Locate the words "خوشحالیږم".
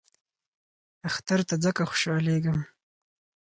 1.89-2.59